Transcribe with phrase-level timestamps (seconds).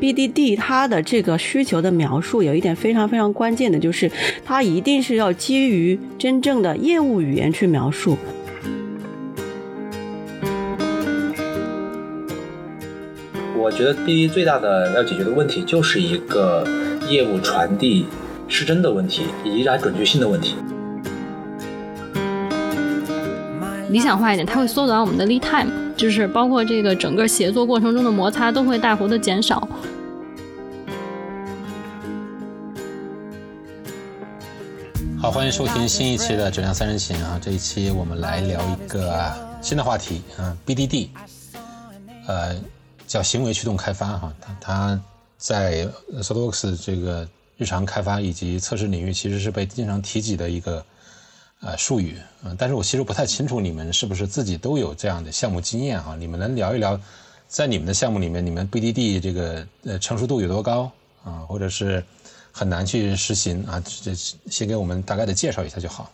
[0.00, 4.10] BDD 它的这个需求的描述有一点非常非常关键的，就是
[4.44, 8.16] 它一定是要基于真正的业务语言去描述。
[13.56, 16.66] 我觉得 BDD 最大的要解决的问题就是一个
[17.08, 18.06] 业务传递
[18.46, 20.54] 失真的问题，以及它准确性的问题。
[23.90, 29.68] 理想化一点，它会缩短我们的 lead time，就是包括这个整个协作过程中的摩擦都会大幅的减少。
[35.20, 37.36] 好，欢迎收听新一期的《质量三人行》啊！
[37.42, 41.08] 这一期我们来聊一个新的话题啊，BDD，
[42.28, 42.54] 呃，
[43.08, 44.32] 叫行为驱动开发哈。
[44.40, 45.00] 它它
[45.36, 45.88] 在
[46.20, 50.84] SolidWorks 这个日常开发以及测试领域，其实是被经常提及的一个。
[51.60, 56.14] 呃，术语，嗯，但是我其实不太清楚你们是不是自己都有这样的项目经验哈？
[56.14, 56.98] 你们能聊一聊，
[57.48, 60.88] 在你们的项目里面，你们 BDD 这个呃成熟度有多高
[61.24, 61.42] 啊？
[61.48, 62.04] 或者是
[62.52, 63.82] 很难去实行啊？
[63.84, 66.12] 这先给我们大概的介绍一下就好。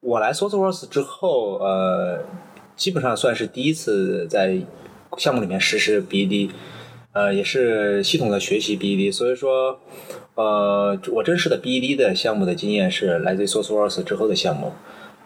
[0.00, 2.24] 我来 SourceWorks 之后，呃，
[2.76, 4.60] 基本上算是第一次在
[5.16, 6.50] 项目里面实施 BDD，
[7.12, 9.78] 呃，也是系统的学习 BDD，所以说。
[10.38, 14.70] 呃，我真实的 B D 的项目的经验是来自于 SourceWorks 之后的项目，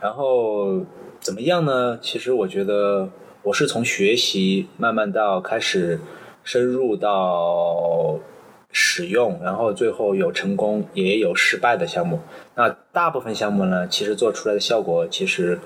[0.00, 0.86] 然后
[1.20, 1.98] 怎么样呢？
[2.00, 3.10] 其实我觉得
[3.42, 6.00] 我是从学习慢慢到开始
[6.42, 8.19] 深入到
[8.70, 12.19] 使用，然后最后有成功也有失败的项目。
[12.54, 15.58] 那大部分项目呢，其实做出来的效果，其实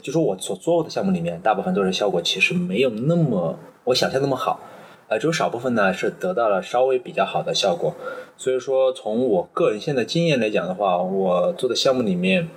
[0.00, 4.60] 就说我所做的项目里面，大部分都是效果其实没有那么我想象那么好。
[5.08, 7.94] 呃，只有少部分呢是得到了稍微比较好的效果，
[8.36, 12.48] 所以说从我个人现在经验来讲的话，我做的项目里面，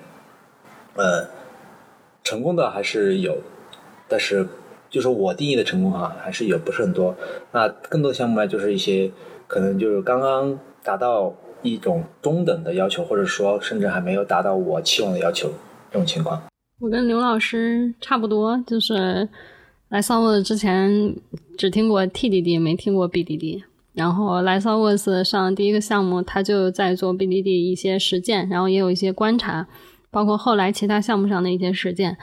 [0.95, 1.27] 呃，
[2.23, 3.37] 成功的还是有，
[4.07, 4.47] 但是
[4.89, 7.15] 就是我定义的成功哈，还是有不是很多。
[7.51, 9.11] 那更多的项目呢，就是一些
[9.45, 15.51] 可能就是刚刚达到一种中等的要求，或者说甚至还没有达到我期望的要求
[15.91, 16.41] 这种情况。
[16.79, 19.29] 我跟刘老师差不多，就是。
[19.89, 21.15] 来 s o w o r 之前
[21.57, 23.63] 只听过 TDD，没听过 BDD。
[23.93, 29.67] 然后来 s o w o r 上第一个项目，他就在做 BDD 一些实践，然后也有一些观察，
[30.11, 32.17] 包括后来其他项目上的一些实践。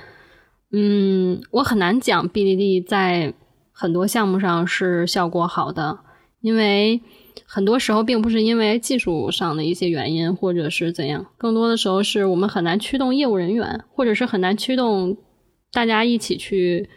[0.70, 3.34] 嗯，我很难讲 BDD 在
[3.72, 5.98] 很多项目上是效果好的，
[6.40, 7.00] 因为
[7.44, 15.16] 很多时候并不是因为技术上的一些原因，或者是怎样，更多的时候是我们很难驱动业务人员，或者是很难驱动
[15.72, 16.88] 大家一起去。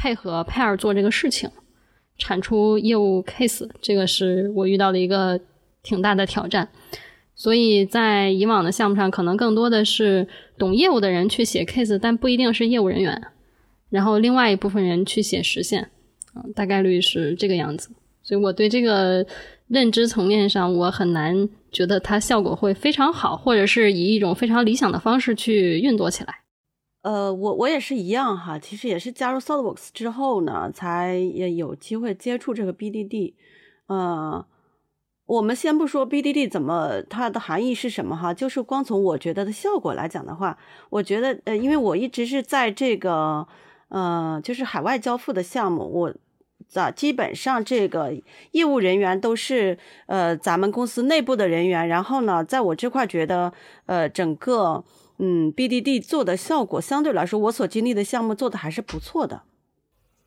[0.00, 1.50] 配合 pair 做这个事情，
[2.16, 5.38] 产出业务 case，这个是我遇到的一个
[5.82, 6.66] 挺大的挑战。
[7.34, 13.22] 所以在以往的项目上，可能更多的是懂业务的人去写 case，但不一定是业务人员。
[13.90, 15.90] 然后另外一部分人去写实现，
[16.34, 17.90] 嗯，大概率是这个样子。
[18.22, 19.26] 所以我对这个
[19.68, 26.34] 认知层面上，我很难觉得它效果会非常好，或者是以一种非常理想的方式去运作起来。
[27.02, 33.32] 呃，我我也是一样哈，其实也是加入 SolidWorks 之后呢，才也有机会接触这个 BDD。
[33.86, 34.44] 呃，
[35.24, 40.58] 我们先不说 BDD 怎么它的含义是什么哈，就是光从我觉得的效果来讲的话，
[40.90, 43.48] 我觉得呃，因为我一直是在这个
[43.88, 46.14] 呃，就是海外交付的项目，我
[46.68, 48.12] 咋基本上这个
[48.50, 53.54] 业务人员都是呃咱们公司内部的人员，然后呢，在我这块觉得
[53.86, 54.84] 呃整个。
[55.22, 59.42] 嗯，BDD 做的效果相对来说，我所经历的项目做的还是不错的。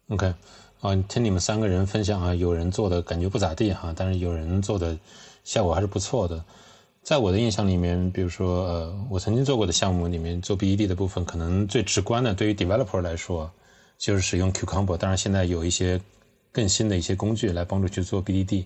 [0.10, 0.36] OK，
[0.82, 4.96] 啊，听你们三个人分享啊，有人做的感觉不咋地哈，但是有人做的
[5.44, 6.46] 效果还是不错的。
[7.02, 13.52] 在我的印象里面，比如说呃，我曾经做过的项目里面做 BDD 的部分，可能最直观的对于 developer 来说，
[13.98, 14.96] 就是使用 Cucumber。
[14.96, 16.00] 当然现在有一些
[16.52, 18.66] 更新的一些工具来帮助去做 BDD，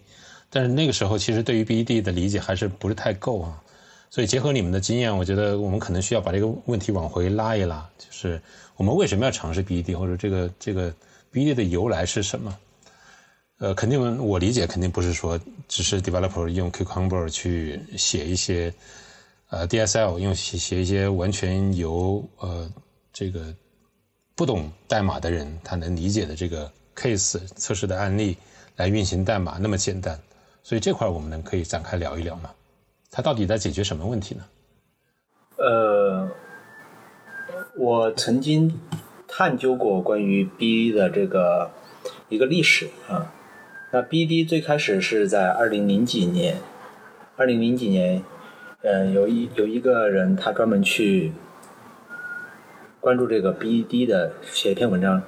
[0.49, 3.63] 但是那个时候其实对于 BDD 的理解还是不是太够啊。
[4.09, 8.41] 所以结合你们的经验，我觉得我们可能需要把这个问题往回拉一拉，就是
[8.75, 10.93] 我们为什么要尝试 BED，或者这个这个
[11.31, 12.57] BED 的由来是什么？
[13.59, 18.73] 呃，肯定我理解肯定不是说只是 developer 用 Cucumber 去写一些
[19.49, 22.71] 呃 DSL，用写写一些完全由呃
[23.11, 23.53] 这个
[24.35, 28.37] 不懂代码的人他能理解的这个 case 测试的案例
[28.75, 30.19] 来运行代码那么简单。
[30.63, 32.51] 所以这块我们能可以展开聊一聊吗？
[33.11, 34.43] 它到底在解决什么问题呢？
[35.57, 36.29] 呃，
[37.75, 38.79] 我曾经
[39.27, 41.71] 探究过关于 BD 的这个
[42.29, 43.33] 一个历史啊。
[43.91, 46.57] 那 BD 最开始是在二零零几年，
[47.37, 48.21] 二零零几年，
[48.81, 51.31] 嗯，有一有一个人他专门去
[52.99, 55.23] 关注这个 BD 的，写一篇文章，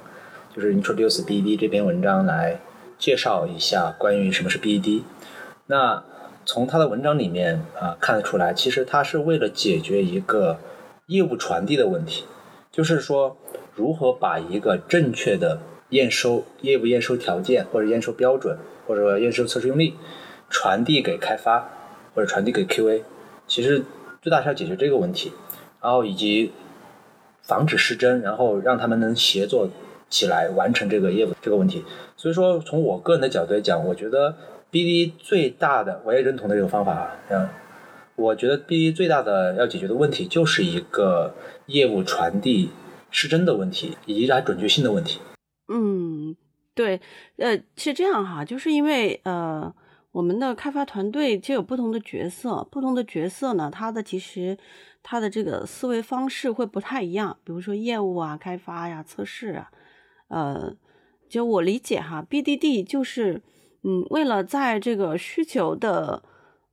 [0.54, 2.60] 就是 Introduce BD 这篇文章来
[2.98, 5.02] 介绍一下关于什么是 BD。
[5.66, 6.04] 那
[6.52, 10.58] 从他的文章里面啊看得出来，其实他是为了解决一个
[11.06, 12.24] 业务传递的问题，
[12.72, 13.36] 就是说
[13.72, 15.60] 如何把一个正确的
[15.90, 19.94] 验收业务验收条件或者验收标准或者验收测试用例
[20.48, 21.70] 传递给开发
[22.16, 23.02] 或者传递给 QA，
[23.46, 23.84] 其实
[24.20, 25.32] 最大是要解决这个问题，
[25.80, 26.50] 然后以及
[27.42, 29.70] 防止失真，然后让他们能协作
[30.08, 31.84] 起来完成这个业务这个问题。
[32.16, 34.34] 所以说，从我个人的角度来讲，我觉得
[34.70, 37.48] BD 最大的我也认同的这个方法啊，嗯，
[38.16, 41.34] 我觉得 BD 最大的要解决的问题就是一个
[41.66, 42.70] 业务传递
[43.10, 45.20] 失真的问题，以及它准确性的问题。
[45.72, 46.36] 嗯，
[46.74, 47.00] 对，
[47.36, 49.74] 呃，是这样哈，就是因为呃，
[50.12, 54.56] 我们的开发团队就有不同的角色，不同的角色呢，它的其实
[55.02, 59.70] 它的这个思维方式会不太一样，比如说业务啊、开发呀、测试啊，
[60.28, 60.74] 呃，
[61.28, 63.40] 就我理解哈，BDD 就是
[63.82, 66.22] 嗯，为了在这个需求的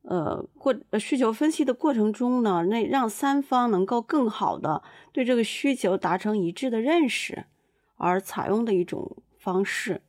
[0.02, 4.82] 呃过需求分析的过程中呢，那让三方能够更好的
[5.12, 7.46] 对这个需求达成一致的认识。
[8.00, 10.04] 而采用的一种方式，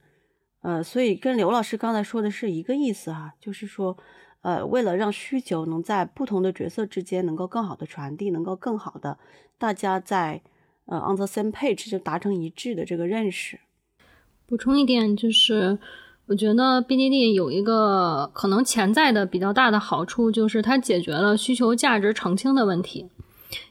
[0.60, 3.96] 呃，所以跟刘老师刚才说的是一个意思哈，就是说，
[4.42, 9.18] 呃，为了让需求能在不同的角色之间能够更好的传递，能够更好的
[9.56, 10.42] 大家在
[10.84, 13.58] 呃 on the same page 就达成一致的这个认识。
[14.44, 15.78] 补充一点就是，
[16.28, 23.06] 我觉得 BDD 有一个可能潜在的比较大的好处，就是它解决了需求价值澄清的问题。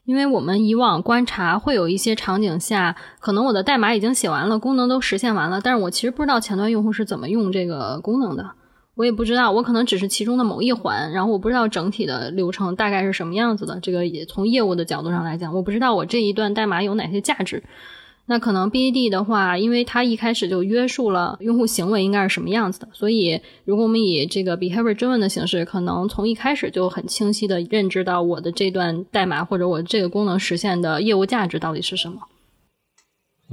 [0.06, 8.50] 因为我们以往观察会有一些场景下，可能我的代码已经写完了，功能都实现完了，但是我其实不知道前端用户是怎么用这个功能的，
[8.95, 13.80] 我也不知道，我可能只是其中的某一环，然后我不知道整体的流程大概是什么样子的。
[13.80, 17.62] 这个也从业务的角度上来讲，我不知道我这一段代码有哪些价值。
[18.29, 32.19] 那可能 BDD 的话，因为它一开始就约束了用户行为应该是什么样子的，所以如果我们以这个 behavior driven 的形式，可能从一开始就很清晰的认知到我的这段代码或者我这个功能实现的业务价值到底是什么。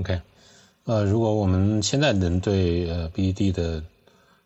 [0.00, 0.20] OK，
[0.86, 3.80] 呃，如果我们现在能对呃 B E D 的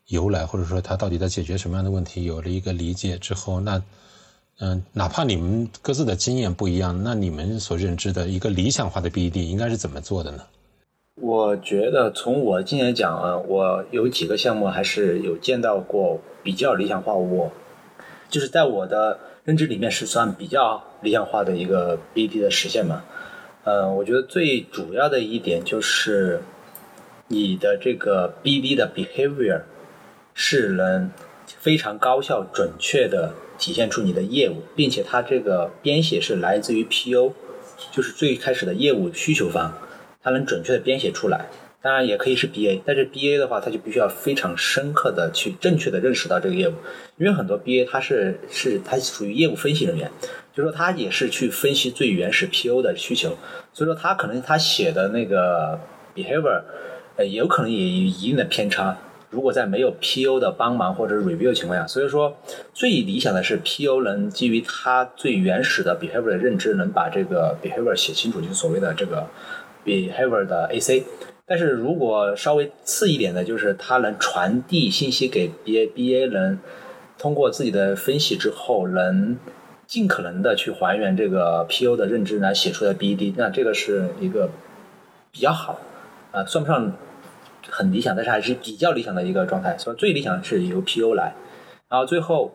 [0.08, 3.82] 由来或者说它到底在解决什么样的问题有了一个理解之后，那
[4.60, 10.42] 嗯，哪怕你们各自的经验不一样，那你们所认知的一个理想化的 BD 应该是怎么做的呢？
[11.20, 17.52] 我觉得从我经验讲啊，我有几个项目还是有见到过比较理想化，我
[18.28, 23.04] 就是在我的认知里面是算比较理想化的一个 BD 的实现嘛。
[23.62, 26.42] 呃，我觉得最主要的一点就是
[27.28, 29.60] 你的这个 BD 的 behavior
[30.34, 31.12] 是能
[31.46, 33.32] 非常高效准确的。
[33.58, 37.32] 体现出你的业务，并且它这个编写是来自于 PO，
[37.92, 39.74] 就是最开始的业务需求方，
[40.22, 41.46] 它能准确的编写出来。
[41.80, 46.72] 当然也可以是 BA，但是 BA 的话，它就必须要非常深刻的去正确的认识到这个业务，
[47.18, 50.10] 因为很多 BA 它是是它属于业务分析人员，
[50.52, 53.38] 就说他也是去分析最原始 PO 的需求，
[53.72, 55.78] 所以说他可能他写的那个
[56.16, 56.62] behavior，
[57.16, 58.98] 呃，有可能也有一定的偏差。
[59.30, 62.36] 如果在没有 PO 的帮忙或者 review 情况下，所以说
[62.72, 69.26] 最理想的是 PO 能基于他最原始的 behavior 的认知，能把这个 behavior 写清楚，就是所谓的这个
[69.84, 71.04] behavior 的 AC。
[71.44, 76.58] 但是如果稍微次一点的，就是他能传递信息给 BBA，能
[77.18, 79.36] 通过自己的分析之后，能
[79.86, 84.48] 尽可能的去还原这个 PO 的认知来写出来 BD，那这个是一个
[85.30, 85.78] 比较好，
[86.32, 86.92] 啊，算不上。
[87.78, 89.78] 很理想，但是还是比较理想的一个状态。
[89.78, 91.32] 所以最理想是由 PO 来，
[91.88, 92.50] 然后最后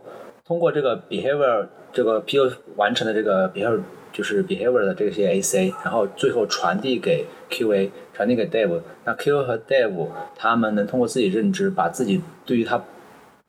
[0.46, 3.80] 通过这个 behavior 这个 PO 完成的这个 behavior
[4.12, 8.82] 就是 behavior 的这些 AC，然后最后传递给 QA，传递给 Dev。
[9.06, 12.84] 那 QA 和 Dev 他们能通过自己认知，把自己对于他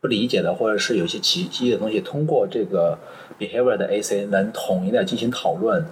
[0.00, 2.96] 不理解的或者是有些奇迹的东西，通过这个
[3.36, 5.84] behavior 的 AC 能统一的进行讨论，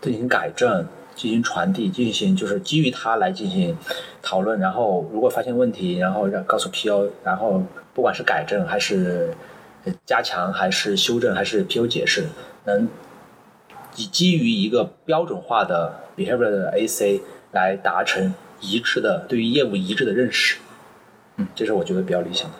[0.00, 0.86] 进行改正。
[1.16, 3.74] 进行传递，进行就是基于它来进行
[4.22, 7.62] 讨论，然后如果发现问题，然后让告诉 PO，然后
[7.94, 9.34] 不管是改正还是
[10.04, 12.26] 加强还是修正还是 PO 解释，
[12.66, 12.86] 能
[13.96, 20.58] 以基于一个标准化的 behavior 的 AC 来达成一致的对于业务一致的认识，
[21.36, 22.56] 嗯，这是我觉得比较理想的。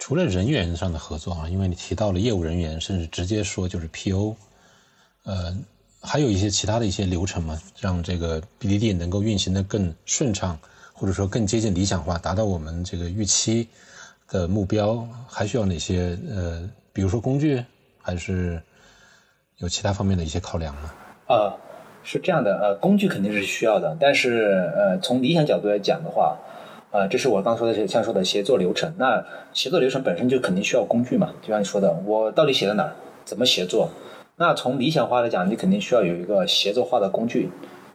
[0.00, 4.34] 除了人员上的合作啊，因为你提到了业务人员，甚至直接说就是 PO，
[5.22, 5.56] 呃。
[6.06, 10.58] 还有一些其他的一些流程嘛，让这个 BDD 能够运行的更顺畅，
[10.92, 13.66] 或者说更接近理想化，达到我们这个预期
[14.28, 17.64] 的目标，还需要哪些呃，比如说工具，
[18.02, 18.62] 还是
[19.56, 20.92] 有其他方面的一些考量吗？
[21.26, 21.52] 呃，
[22.02, 26.36] 是这样的，呃，工具肯定是需要的，但是呃，从理想角度来讲的话，
[26.90, 28.92] 呃，这是我刚说的，像说的协作流程。
[28.98, 32.92] 那协作流程本身就肯定需要工具嘛，就像你说的，我到底写在哪儿？
[33.24, 33.88] 怎么协作？
[34.36, 37.50] 那从理想化来讲，你肯定需要有一个协作化的工具，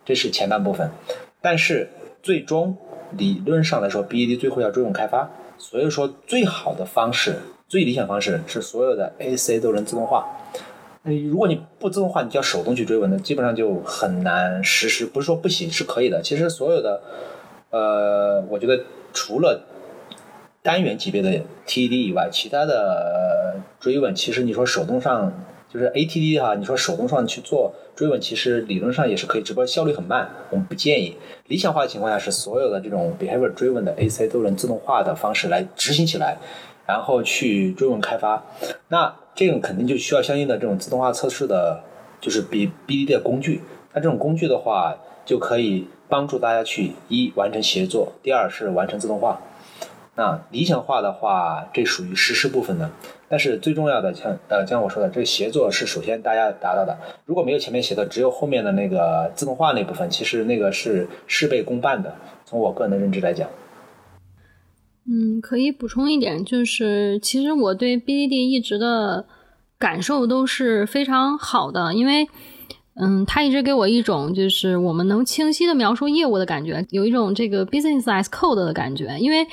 [0.06, 0.90] 这是前半部分。
[1.42, 1.90] 但是
[2.24, 2.78] 最终
[3.12, 7.36] 理论上来说，B E D 最后要追问开发，所以说最好的方式、
[7.68, 10.28] 最理想方式是所有的 AC 都能自动化。
[11.04, 15.06] 如果你不自动化，你就要手动去追问的，基本上就很难实施。
[15.06, 16.22] 不是说不行，是可以的。
[16.22, 17.02] 其实所有的，
[17.70, 19.62] 呃，我觉得除了
[20.62, 25.32] 单元级别的 T E D 以外，其他的追问，其实你说手动上
[25.72, 31.16] 就是 ATD 哈，你说手动上去做追问，其实理论上也是可以，只不过效率很慢，我们不建议。
[31.48, 36.38] 理想化的情况下是所有的这种 behavior 追问的 AC 都能自动化的方式来执行起来，
[36.88, 38.44] 然后去追问开发。
[38.88, 41.84] 那这种肯定就需要相应的这种自动化测试的，
[42.20, 43.62] 就是 B B D 的工具。
[43.94, 49.40] 那这种工具的话，就可以帮助大家去一完成协作，第二是完成自动化。
[50.20, 52.92] 那理想化的话，这属于实施部分的。
[53.30, 56.98] 但是最重要的，像呃，像我说的，这个协作是首先大家达到的。
[57.26, 62.14] 如果没有前面写的，只有后面的那个自动化那部分，其实那个是事倍功半的。
[62.44, 63.48] 从我个人的认知来讲。
[65.10, 69.26] 嗯，可以补充一点，就是其实我对 BDD 一直的
[69.78, 72.28] 感受都是非常好的，因为
[72.96, 79.48] 嗯，它一直给我一种就是我们能清晰的描述业务的感觉，有一种这个 business as code 的感觉，因为。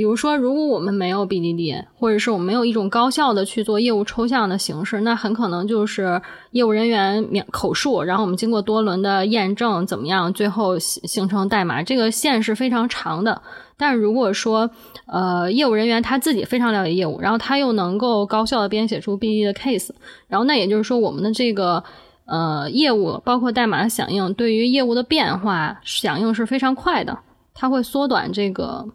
[0.00, 6.18] 比如说，如果我们没有 BDD，或者是我们没有一种高效的去做业务抽象的形式，那很可能就是
[6.52, 13.42] 业务人员口述，然后我们经过多轮的验证，怎么样，最后形形成代码，这个线是非常长的。
[13.76, 14.70] 但如果说，
[15.04, 19.90] 呃，业务人员他自己非常了解业务，然后他又能够高效的编写出 BDD 的 case，
[20.28, 21.84] 然后那也就是说，我们的这个
[22.24, 27.18] 呃业务包括代码的响应，对于业务的变化响应是非常快的，
[27.52, 28.86] 它会缩短这个。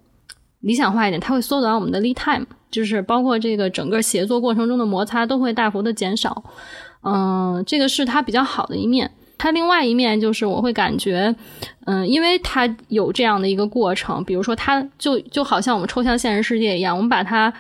[0.66, 6.44] 理想化一点，它会缩短我们的 lead time，就是包括这个整个协作过程中的摩擦都会大幅的减少。
[7.04, 9.10] 嗯，这个是它比较好的一面。
[9.38, 11.36] 它另外一面就是我会感觉，
[11.86, 17.54] 嗯，因为它有这样的一个过程，比如说它就就好像我们抽象现实世界一样，我们把它。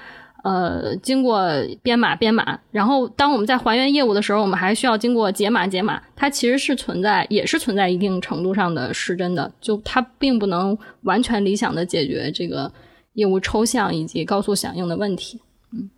[0.45, 1.43] 呃，经过
[1.81, 12.71] 编码编码，然后当我们在还原业务的时候，我们还需要经过解码解码，它其实是存在，也是存在一定程度上的失真的，就它并不能完全理想的解决这个
[13.15, 15.41] 业务抽象以及高速响应的问题。
[15.71, 15.89] 嗯，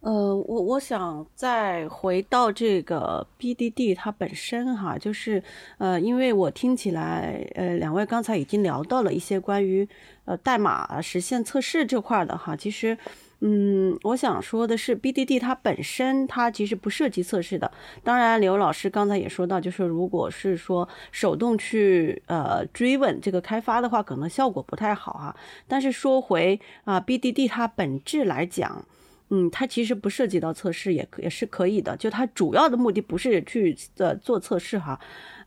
[0.00, 5.42] 呃，我我想再回到这个 BDD 它本身哈，就是
[5.78, 9.88] 呃，因为我听起来，呃，两位刚才已经聊到了一些关于
[10.26, 12.98] 呃代码实现测试这块的哈，其实。
[13.46, 17.70] 嗯，我想说的是，BDD 它本身它其实不涉及测试的。
[18.02, 25.36] 当然，刘老师刚才也说到，就是如果是说手动去呃追问这个开发的话，可能效果不太好哈。
[25.68, 28.82] 但是说回啊，BDD 它本质来讲，
[29.28, 31.94] 嗯，它其实不涉及到测试，也也是可以的。
[31.98, 34.98] 就它主要的目的不是去呃做测试哈。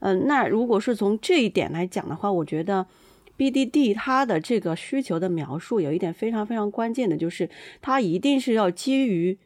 [0.01, 2.85] 嗯，那如果是从这一点来讲的话，我觉得。
[3.37, 7.49] BDD 它的这个需求的描述有一点非常非常关键的，就是
[7.81, 9.37] 它一定是要基于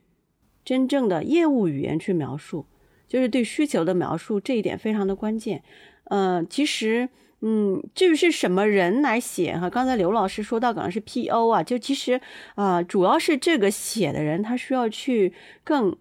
[0.63, 2.65] 真正的业务语言去描述，
[3.07, 5.63] 就是对需求的描述这一点非常的关键。
[6.05, 7.09] 呃，其实，
[7.41, 12.21] 嗯，至于是什么人来写哈，刚才刘老师说到可能是 PO 啊，就其实
[12.55, 15.33] 啊，主要是这个写的人他需要去
[15.63, 15.97] 更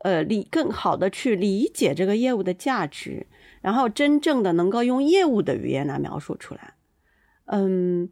[0.00, 3.26] 呃理更好的去理解这个业务的价值，
[3.60, 6.74] 然后真正的能够用业务的语言来描述出来。
[7.52, 8.08] 嗯，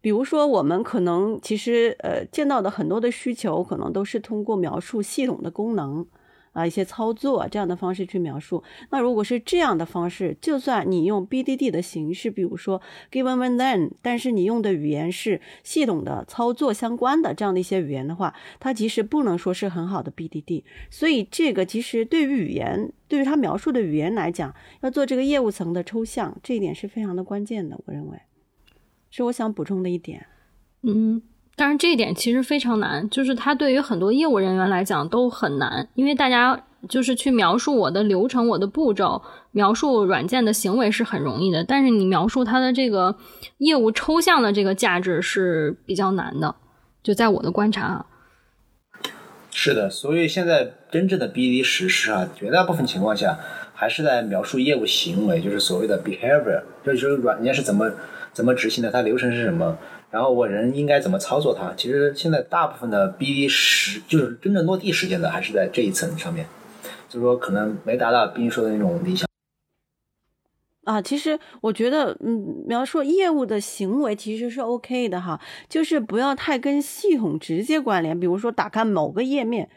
[0.00, 6.06] 比如说，我们可能其实呃见到的很多的需求，可能都是通过描述系统的功能
[6.52, 8.62] 啊一些操作这样的方式去描述。
[8.90, 20.62] 那如果是这样的方式，就算你用 BDD 的形式，比如说 given when then，但是你用的语言是系统的操作相关的这样的一些语言的话，它其实不能说是很好的 BDD。
[20.90, 28.16] 所以这个其实对于语言，对于它描述的语言来讲，要做这个业务层的抽象，这一点是非常的关键的，我认为。
[29.16, 30.26] 是我想补充的一点，
[30.82, 31.22] 嗯，
[31.54, 43.16] 但是这一点其实非常难，就是它对于很多业务人员来讲都很难，因为大家就是去描述我的流程、我的步骤，描述软件的行为是很容易的，但是你描述它的这个
[43.56, 46.54] 业务抽象的这个价值是比较难的，
[47.02, 48.06] 就在我的观察啊。
[49.50, 53.38] 是的，所以现在真正的 BD 实施啊，绝大部分情况下
[53.72, 57.90] 还是在描述业务行为，就是所谓的 behavior，就是软件是怎么。
[58.36, 58.90] 怎么执行的？
[58.90, 59.78] 它流程是什么？
[60.10, 61.72] 然后我人应该怎么操作它？
[61.74, 66.46] 其实现在大部分的 BD 实就是真正落地时间的，还是在这一层上面，
[67.08, 69.26] 就是说可能没达到斌说的那种理想。
[70.84, 78.20] 啊，其实我觉得，嗯，描述业务的行为其实是 OK 的哈，就是不要太跟系统直接关联。
[78.20, 79.70] 比如说，打开某个页面，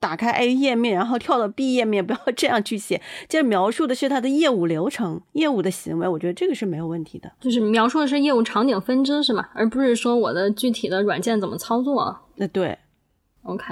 [0.00, 3.00] 打开 A 页面，然后跳到 B 页面，不要这样去写。
[3.28, 7.32] 这描述的是它的业务流程、业务的行为，我觉得这个是没有问题的。
[7.40, 9.48] 就是描述的是业务场景分支是吗？
[9.54, 12.18] 而不是说我的具体的软件怎么操作。
[12.36, 12.78] 那对
[13.42, 13.64] ，OK。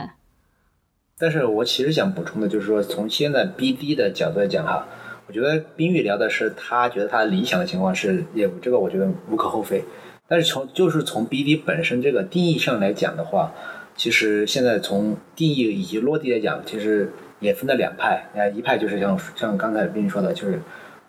[1.19, 4.87] 但是我其实想补充的就是说，从现在 BD 的角度来讲哈。
[5.29, 9.83] 我觉得冰玉聊的是他觉得他理想的情况是业务，这个我觉得无可厚非。
[10.29, 13.53] 但是从就是从 BD 本身这个定义上来讲的话，
[13.97, 17.11] 其实现在从定义以及落地来讲，其实
[17.41, 18.29] 也分了两派。
[18.37, 20.61] 啊，一派就是像像刚才冰玉说的，就是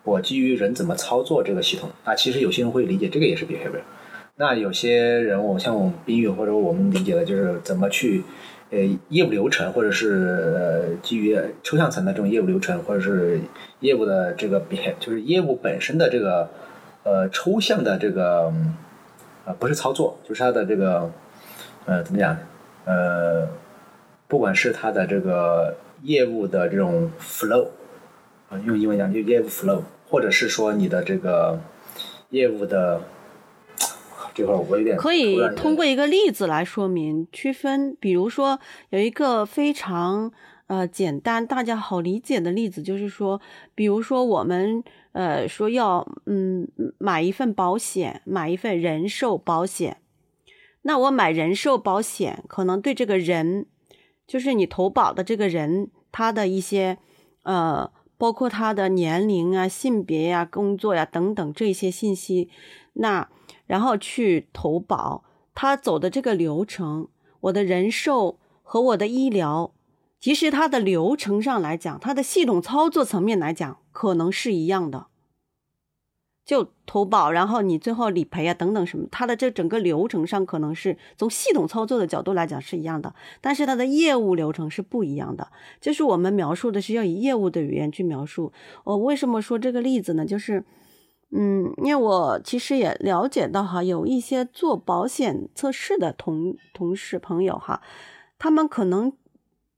[0.02, 1.90] 我基于人怎么操作这个系统。
[2.04, 3.82] 啊，其实有些人会理解这个也是 behavior。
[4.36, 8.22] 那有些人，我像我们冰玉或者我们理解的就是怎么去。
[8.70, 8.78] 呃，
[9.08, 13.40] 业务流程，或者是呃基于抽象层的这种业务流程，或者是
[13.80, 16.50] 业务的这个别，就是业务本身的这个
[17.02, 18.52] 呃抽象的这个
[19.46, 21.10] 呃不是操作，就是它的这个
[21.86, 22.36] 呃怎么讲
[22.84, 23.48] 呃，
[24.26, 27.68] 不管是它的这个业务的这种 flow
[28.48, 31.60] 啊，用英文讲就业务 flow，或者是说你的这个
[32.30, 33.00] 业务的。
[34.34, 40.30] 这块我有点可以通过一个例子来说明区分，比如说有一个非常
[40.68, 43.40] 呃简单、大家好理解的例子，就是说，
[43.74, 46.68] 比如说我们呃说要嗯
[46.98, 49.96] 买一份保险，买一份人寿保险，
[50.82, 53.66] 那我买人寿保险，可能对这个人，
[54.26, 56.98] 就是你投保的这个人，他的一些
[57.42, 62.50] 呃，包括他的年龄啊、性别呀、工作呀等等这些信息，
[62.94, 63.28] 那。
[63.66, 67.08] 然后去投保，他走的这个流程，
[67.40, 69.74] 我的人寿和我的医疗，
[70.18, 75.08] 其实它的流程上来讲，它的系统操作层面来讲，可能是一样的。
[76.48, 85.46] 就投保，然后你最后理赔啊等等什么，它的这整个流程上可能是从系统操作的角度来讲是一样的，但是它的业务流程是不一样的。
[85.78, 88.50] 就是我们描述的是要以业务的语言去描述。
[88.84, 90.24] 我为什么说这个例子呢？
[90.24, 90.64] 就是。
[91.30, 97.82] 嗯，因为我其实也了解到哈，有一些做保险测试的同同事朋友哈，
[98.38, 99.12] 他们可能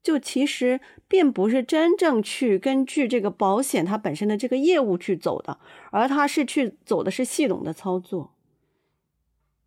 [0.03, 5.59] 就其实并不是真正去根据这个保险它本身的这个业务去走的，
[5.91, 8.33] 而它是去走的是系统的操作。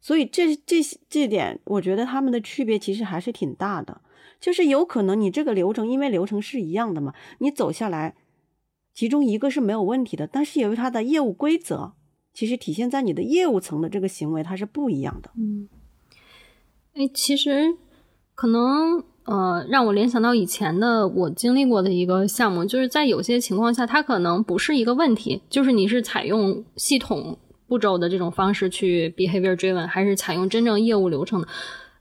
[0.01, 4.01] 所以这这这点，我觉得他们的区别其实还是挺大的。
[4.41, 8.15] 就是有可能你这个流程，因为流程是一样的嘛，你走下来。
[8.93, 11.95] 其中一个是没有问题的，但是由于它的业务规则，
[12.33, 15.33] 其实体现在你的业务层的这个行为，它是不一样的。
[15.37, 15.69] 嗯，
[16.93, 17.77] 哎，其实
[18.35, 31.49] 可能呃，让我联想到以前的我经历过的一个项目，就是在有些情况下，它可能不是一个问题，就是你是采用系统步骤的这种方式去 behavior 追问，还是采用真正业务流程的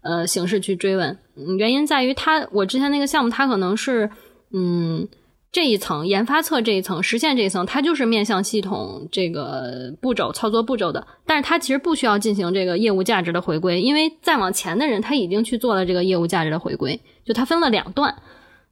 [0.01, 1.17] 呃形式去追问？
[1.57, 4.09] 原因在于它，我之前那个项目，它可能是
[4.51, 5.07] 嗯。
[5.53, 18.15] 这一层研发侧这一层实现这一层，它就是面向系统这个步骤操作步骤的，但是它其实不需要进行这个业务价值的回归，因为再往前的人他已经去做了这个业务价值的回归，就它分了两段。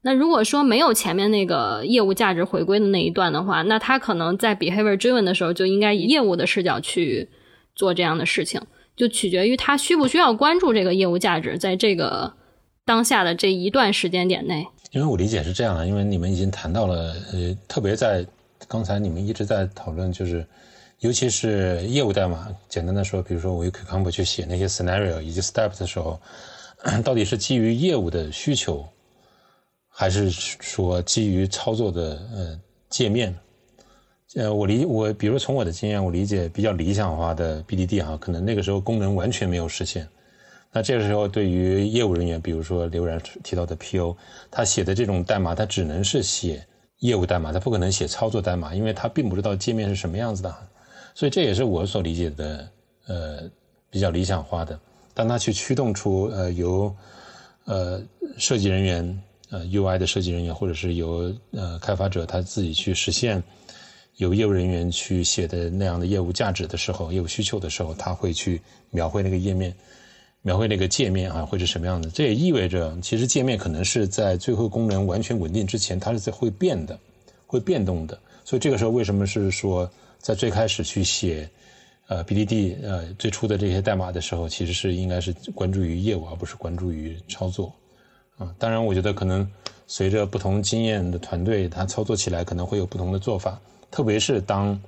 [0.01, 7.29] 那如果说没有前面那个业务价值回归的那一段的话，那他可能在 behavior 追问的时候就应该以业务的视角去
[7.75, 8.59] 做这样的事情，
[8.95, 12.33] 就取决于他需不需要关注这个业务价值，在这个
[12.83, 14.65] 当下的这一段时间点内。
[14.91, 18.25] 因为我理解是这样的，因为你们已经谈到了，呃，特别在
[18.67, 20.45] 刚才你们一直在讨论，就是
[20.99, 26.19] 尤其是业务代码，简单的说，比如说我用 Cucumber 去写那些 scenario 以及 step 的时候，
[27.05, 28.85] 到底是基于业务的需求，
[29.87, 33.33] 还是说基于操作的呃界面？
[34.35, 40.05] 呃，我理我比如从我的经验，我理解比较理想化的 BDD 哈，可能那个时候功能完全没有实现。
[40.73, 44.15] 那这个时候，对于业务人员，比如说刘然提到的 PO，
[44.49, 46.65] 他写的这种代码，他只能是写
[46.99, 50.55] 业务代码，他不可能写操作代码，因为他并不知道界面是什么样子的。
[51.13, 52.69] 所以这也是我所理解的，
[53.07, 53.49] 呃，
[53.89, 54.79] 比较理想化的。
[55.13, 56.95] 当他去驱动出呃由
[57.65, 58.01] 呃
[58.37, 63.43] 设计人员呃 UI 的设计人员，或者是由呃开发者他自己去实现
[64.15, 69.75] 由业务人员去写的那样的业务价值的时候，业务需求的时候，他会去描绘那个页面。
[70.43, 72.09] 描绘那个界面啊会是什么样的？
[72.09, 76.97] 这也意味着，其实界面可能是在最后功能完全稳定之前，它是在会变的，
[77.45, 78.17] 会变动的。
[78.43, 81.47] 所以这个时候为什么是说，在最开始去写，
[82.07, 87.71] 呃，BDD 呃最初的这些代码的时候，其实是应该是关注于业务，而不是关注于操作。
[88.37, 89.47] 啊，当然，我觉得可能
[89.85, 94.81] 随着不同经验的团队，它操作起来可能会有不同的做法，特别是当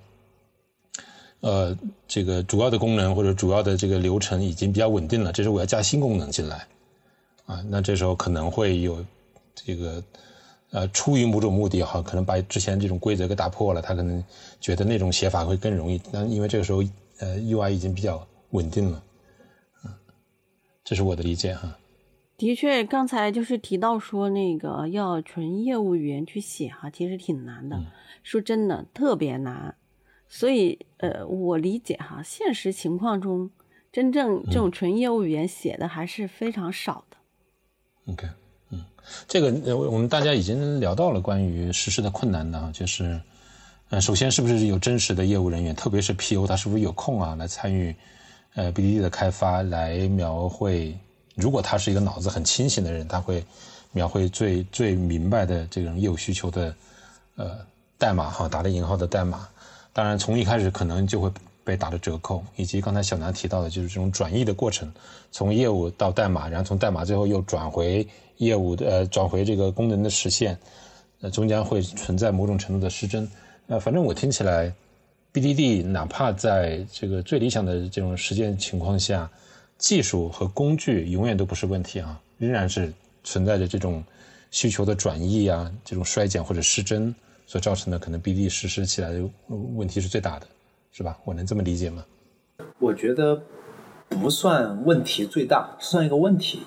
[1.43, 1.77] 呃，
[2.07, 6.65] 这个主要的功能或者主要的这个流程已经比较稳定了，这时候我要加新功能进来，
[7.45, 9.05] 啊，那这时候可能会有
[9.53, 10.01] 这个
[10.71, 14.23] 呃，出于某种目的哈，可能把之前这种规则给打破了，他可能
[14.61, 16.81] 觉得那种写法会更容易，那因为这个时候
[17.19, 19.03] 呃，UI 已经比较稳定了，
[19.83, 19.91] 嗯，
[20.85, 21.77] 这是我的理解哈。
[22.37, 27.77] 的确，刚才就是提到说那个要纯业务语言去写哈，其实挺难的，
[28.23, 29.75] 说真的特别难。
[30.35, 33.51] 所以，呃，我理解哈，现实情况中，
[33.91, 37.17] 真正这种纯业务语言写的还是非常少的。
[38.11, 38.27] OK，
[38.71, 38.83] 嗯，
[39.27, 43.21] 这个呃，我们大家已经聊到了关于实施的困难的，就是，
[43.91, 47.95] 呃，首先是不是有真实的业务人员，特别是 PO，他是不是有空啊，来参与
[48.55, 50.97] 呃 BDD 的开发，来描绘。
[51.35, 53.45] 如果他是一个脑子很清醒的人，他会
[53.91, 56.75] 描绘最最明白的这种业务需求的
[57.35, 57.59] 呃
[57.99, 59.47] 代码哈，打了引号的代码。
[59.93, 61.31] 当然，从一开始可能就会
[61.63, 64.91] 被打的折扣，以及刚才小南提到的，就是这种转译的过程，
[65.31, 68.05] 从业务到代码，然后从代码最后又转回
[68.37, 70.57] 业务的，呃，转回这个功能的实现，
[71.21, 73.29] 呃，中间会存在某种程度的失真。
[73.67, 74.73] 呃，反正我听起来
[75.31, 79.29] ，BDD 哪怕在这个最理想的这种实践情况下，
[79.77, 82.91] 技术和工具永远都不是问题啊，仍然是
[83.23, 84.03] 存在着这种
[84.49, 87.13] 需求的转移啊，这种衰减或者失真。
[87.45, 90.47] 所造成的可能 BD 实施起来的问题是最大的，
[90.91, 91.17] 是吧？
[91.25, 92.05] 我能这么理解吗？
[92.79, 93.43] 我觉得
[94.09, 96.63] 不算问题最大，算一个问题，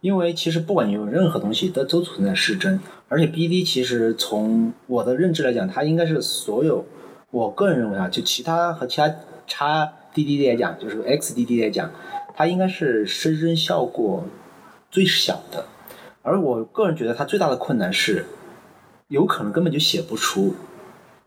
[0.00, 6.84] 因为其实不管你有任何东西都都存在失真，而且 BD 其实从我的认知来讲，它应该是所有，
[7.30, 9.14] 我个人认为啊，就其他和其他
[9.46, 11.90] 叉 DDD 来讲，就是 XDD 来讲，
[12.34, 14.24] 它应该是失真效果
[14.90, 15.64] 最小的，
[16.22, 18.26] 而我个人觉得它最大的困难是。
[19.10, 20.54] 有可能根本就写不出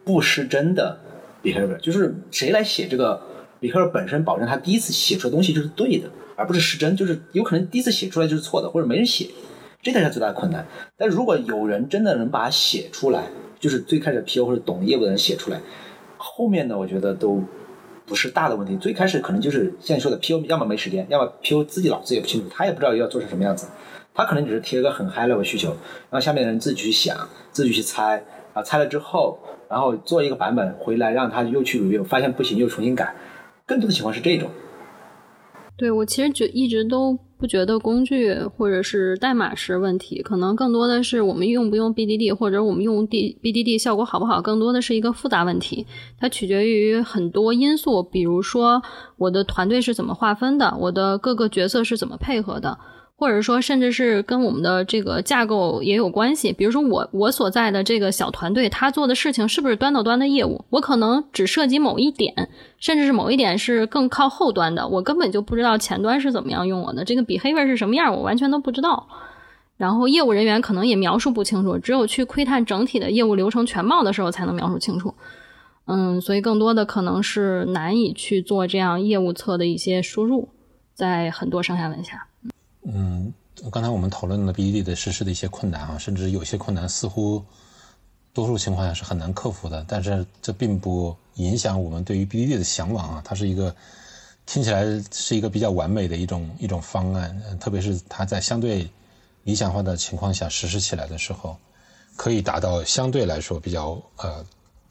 [0.05, 0.97] 不失真的
[1.43, 3.21] behavior，就是谁来写这个
[3.59, 9.29] 比克尔本身，保证他第一次写出的东西就是对的，而不是失真，就是有可能第一次写出来就是错的，或者没人写，
[9.81, 10.65] 这才是最大的困难。
[10.97, 13.25] 但如果有人真的能把它写出来，
[13.59, 15.59] 就是最开始 PO 或者懂业务的人写出来，
[16.15, 17.43] 后面的我觉得都
[18.05, 18.77] 不是大的问题。
[18.77, 23.67] 最开始可能就是像你说的 PO，要么没时间，要么 PO 自己脑子也不清楚，他也不知道要做成什么样子。
[24.13, 25.75] 他可能只是提了个很 high level 需求，
[26.09, 27.17] 让下面的人自己去想，
[27.51, 28.23] 自己去猜，
[28.53, 33.15] 啊，猜了之后，然后做一个版本回来，让他又去 review，发现不行又重新改，
[33.65, 34.49] 更多的情况是这种。
[35.75, 45.87] 对我其实觉一直都不觉得工具或者是代码是问题，可能更多的是我们用不用 BDD 或者我们用 D BDD 效果好不好，更多的是一个复杂问题，
[46.19, 48.83] 它取决于很多因素，比如说
[49.17, 52.77] 我的团队是怎么划分的，我的各个角色是怎么配合的。
[53.23, 56.51] 或者说，甚至是跟我们的这个架构也有关系。
[56.51, 60.65] 比如说，我我所在的这个小团队，他做的事情是不是端到端的业务？
[60.69, 69.07] 我可能只涉及某一点，甚至是某一点是更靠后端的，我根本就不知道前端是怎么样用我的这个 behavior 是什么样，我完全都不知道。
[69.77, 75.13] 然后业务人员可能也描述不清楚，只有去窥探整体的业务流程全貌的时候，才能描述清楚。
[75.85, 80.49] 嗯，所以更多的可能是难以去做这样业务侧的一些输入，
[80.93, 82.27] 在很多上下文下。
[82.85, 83.33] 嗯，
[83.71, 87.41] 刚才我们讨论了 BDD 的实施的一些困难啊，甚至有些困难似乎
[88.33, 89.85] 多数情况下是很难克服的。
[89.87, 93.73] 但是这并不影响我们对于 BDD 的向往啊，它是一个
[94.45, 98.89] 听起来是一个比较完美的一种一种方案，特别是它在相对
[99.43, 101.55] 理想化的情况下实施起来的时候，
[102.17, 104.45] 可以达到相对来说比较呃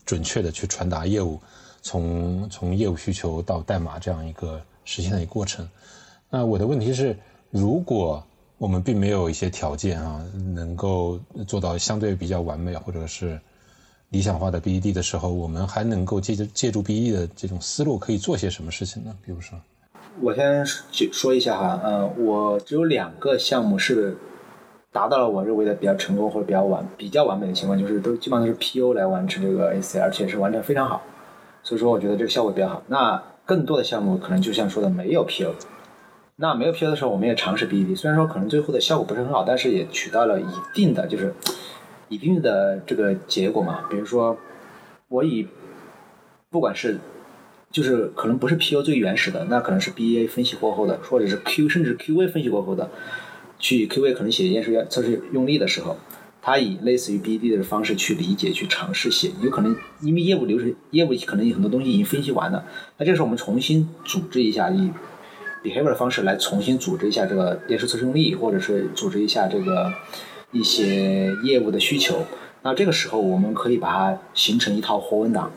[0.07, 1.39] 准确的去传达业务
[1.83, 5.69] 从从业务需求到代码这样一个实现的一个过程。
[6.31, 7.15] 那我的问题是。
[7.53, 8.25] 如果
[8.57, 13.39] 我们并没有一些条件啊，能够做到相对比较完美或者是
[14.09, 19.15] 理想化的 BED 的时候，我们还能够借着借助 B E 的这种思路，可以做些什么事情呢？
[19.23, 19.59] 比如说，
[20.23, 24.17] 我先说说一下哈，嗯，我只有两个项目是
[24.91, 31.03] 达到了我认为的比较成功或者比较完比较完美的情况，就是都基本上都是 PO 来完成这个 AC，而且是完成非常好，
[31.63, 32.83] 所以说我觉得这个效果比较好。
[32.87, 35.53] 那更多的项目可能就像说的没有 PO。
[36.43, 41.33] 那没有 PO 的时候，我们也尝试 BD，虽然说可能最后的效果不是很好，但是也取到了一定的就是
[42.09, 43.85] 一定的这个结果嘛。
[43.89, 44.37] 比如说，
[45.07, 45.47] 我以
[46.51, 46.99] 不管是
[47.71, 52.91] 就是可能不是 PO 最原始的，那可能是 BA 分析过后的，或者是 Q 甚至 QA 分析过后的，
[53.61, 55.97] 去 QA 可能写验收要测试用力的时候，
[56.43, 62.65] 他以类似于 BD 的方式去理解去尝试写，有可能因为业务流程业务可能有很多东西已经分析完了，
[62.99, 64.91] 那这个时候我们重新组织一下以。
[65.63, 69.93] Behavior 的方式来重新组织一下这个验收测试用例，或者是组织一下这个
[70.51, 72.25] 一些业务的需求。
[72.63, 75.51] 那这个时候我们可以把它形成一套活文档，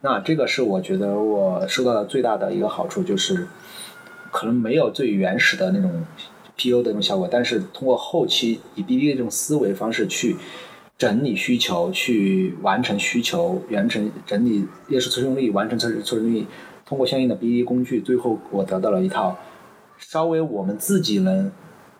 [0.00, 3.46] 那这个是我觉得我收到的最大的一个好处，就是
[4.30, 6.04] 可能没有最原始的那种
[6.56, 10.36] PU 的那种效果，但是通过后期以 BD 的这种思维方式去
[10.96, 16.46] 整理需求，去完成需求，完成整理列出测试用例，完成测试测试用例，
[16.92, 19.34] 通过相应的 BD 工具，最后我得到了一套
[19.96, 21.50] 稍微我们自己能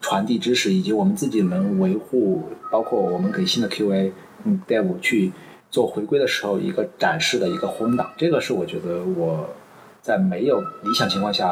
[0.03, 4.13] 传递知识，以及我们自己能维护，包括我们给新的 QA
[4.45, 5.33] 嗯 Dev 去。
[5.71, 9.49] 做回归的时候，一个展示的一个混档，这个是我觉得我
[10.03, 11.49] 在没有理想情况下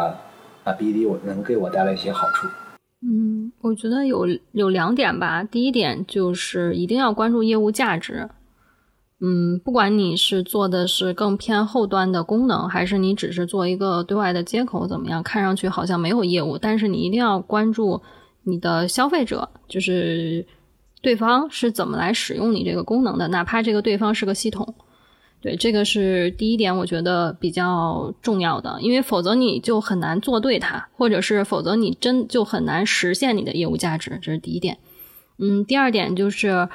[0.65, 2.47] 啊，BD 我能给我带来一些好处。
[3.01, 5.43] 嗯，我觉得有有两点吧。
[5.43, 8.29] 第一点就是一定要关注业务价值。
[9.21, 15.23] 嗯，不管你是做的是更偏后端的功能，还是你只是做一个对外的接口，怎么样？
[15.23, 18.03] 看上去好像没有业务，但是你一定要关注
[18.45, 20.47] 你的消费者，就是。
[21.03, 23.27] 对方是怎么来使用你这个功能的？
[23.29, 24.75] 哪怕这个对方是个系统，
[25.41, 34.77] 对这个是第一点，我觉得比较重要的，因为否则你就很难做对它，或者是否则你真就很难实现你的业务价值，这是第一点。
[35.39, 36.69] 嗯，第二点就是，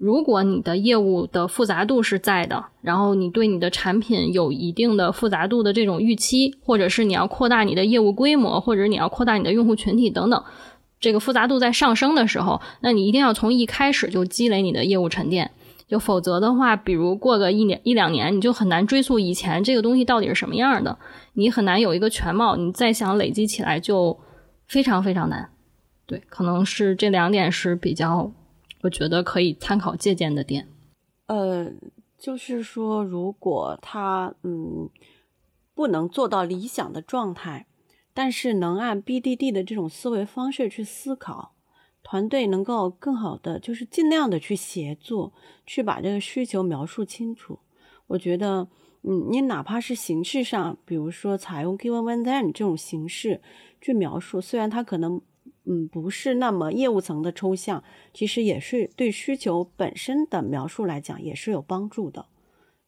[0.00, 10.42] 如果你的业务的复杂度是在的，然后你对你的产品有一定的复杂度的这种预期，或者是你要扩大你的业务规模，或者你要扩大你的用户群体等等。
[10.98, 15.50] 这个复杂度在上升的时候，那你一定要从一开始就积累你的业务沉淀，
[15.86, 20.98] 就否则的话，比如过个一年一两年，你就很难追溯以前这个东西到底是什么样的，
[21.34, 24.18] 你很难有一个全貌，你再想累积起来就
[24.66, 25.50] 非常非常难。
[26.06, 28.32] 对，可能是这两点是比较，
[28.82, 30.68] 我觉得可以参考借鉴的点。
[31.26, 31.70] 呃，
[32.18, 34.90] 就是说，如果他嗯
[35.74, 37.66] 不能做到理想的状态。
[38.12, 41.54] 但是能按 BDD 的这种思维方式去思考，
[42.02, 45.32] 团队能够更好的就是尽量的去协作，
[45.64, 47.60] 去把这个需求描述清楚。
[48.08, 48.68] 我觉得，
[49.02, 53.40] 嗯，你哪怕是形式上，比如说采用 Given When Then 这种形式
[53.80, 55.22] 去描述，虽然它可能，
[55.70, 62.26] 嗯，不是那么业务层的抽象，其实也是对需求本身的描述来讲也是有帮助的。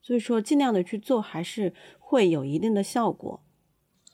[0.03, 3.41] 所以说，尽量的去做，还是会有一定的效果。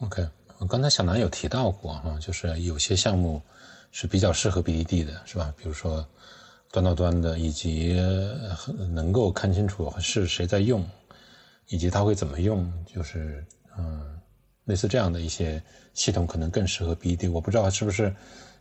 [0.01, 0.29] OK。
[0.69, 3.41] 刚才小南有提到过哈，就是有些项目
[3.93, 5.55] 是比较适合 BDD 的，是吧？
[5.57, 6.05] 比如说
[6.73, 7.95] 端到端的，以及
[8.91, 10.85] 能够看清楚是谁在用，
[11.69, 13.47] 以及他会怎么用，就是
[13.79, 14.19] 嗯，
[14.65, 15.63] 类似这样的一些
[15.95, 17.29] 系统可能更适合 B E D。
[17.29, 18.13] 我不知道是不是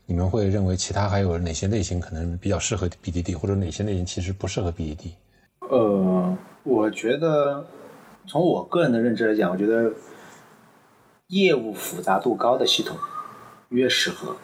[0.07, 5.11] 你们会认为其他还有哪些类型可能比较适合 BDD，或者哪些类型其实不适合 BDD？
[5.69, 7.63] 呃，我觉得
[8.25, 9.93] 从我个人的认知来讲，我觉得。
[11.29, 12.95] 业务复杂度高的系统
[13.67, 14.37] 越适合，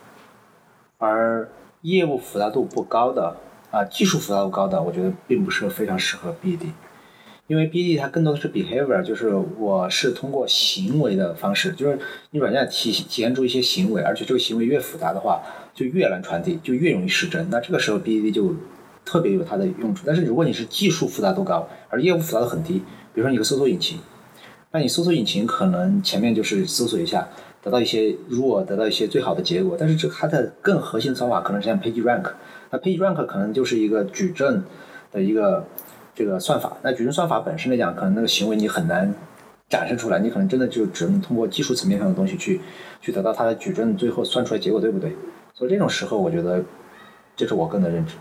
[0.97, 1.49] 而
[1.79, 3.37] 业务复杂度不高的
[3.71, 6.73] 啊，技术复杂度高的，我觉得并不是非常适合 BDD
[7.47, 11.99] 因为 BD 它更多的是 behavior，就是我是通过行为的方式，就是
[12.31, 17.49] 你软件体体现出一些行为，而且这个行为越复杂的话，就越难传递，就越容易失真。
[17.49, 18.55] 那这个时候 BD 就
[19.03, 20.03] 特别有它的用处。
[20.07, 22.81] 但是如果你是技术复杂度高，而业务复杂度很低，
[23.13, 23.99] 比如说你个搜索引擎。
[24.71, 27.27] 那你搜索引擎可能前面就是搜索一下，
[27.61, 32.31] 得到一些，如果得到一些最好的结果，但是这它的更核心的方法可能是像 Page Rank，
[32.71, 34.63] 那 Page Rank 可能就是一个矩阵
[35.11, 35.67] 的一个
[36.15, 36.77] 这个算法。
[36.81, 39.13] 那矩阵算法本身来讲，可能那个行为你很难
[39.69, 42.61] 展示出来，你可能真的就只能通过技术层面上的东西去
[43.01, 45.15] 去得到它的矩阵最后算出来结果对不对？
[45.53, 46.63] 所以这种时候，我觉得
[47.35, 48.15] 这是我个人的认知。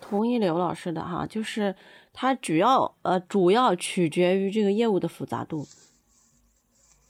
[0.00, 1.74] 同意刘老师的哈，就是
[2.12, 5.66] 它主要呃主要取决于这个业务的复杂度。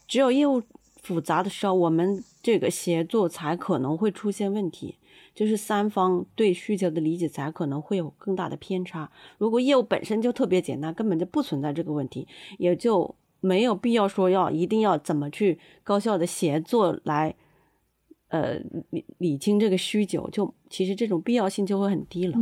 [0.09, 0.63] 只有业务
[1.03, 4.97] 复杂的时候，我们这个协作才可能会出现问题，
[5.39, 9.09] 就是三方对需求的理解才可能会有更大的偏差。
[9.39, 12.27] 如果业务本身就特别简单，根本就不存在这个问题，
[12.59, 17.37] 也就没有必要说要一定要怎么去高效的协作来，
[18.31, 18.55] 呃
[18.91, 22.37] 理理清这个需求，就其实这种必要性就会很低了。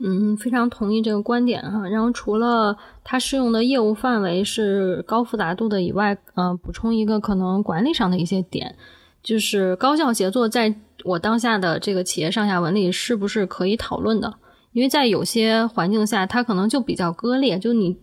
[0.00, 1.86] 嗯，非常同意这个观点哈。
[1.86, 8.74] 然后除了它适用的业务范围是高复杂度的以外，嗯，补充一个可能管理上的一些点，
[9.22, 14.34] 就是高效协作在我当下的这个企业上下文里是不是可以讨论的？
[14.72, 17.96] 因为在有些环境下，它可能就比较割裂，就你